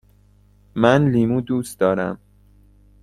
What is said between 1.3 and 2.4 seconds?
دوست دارم.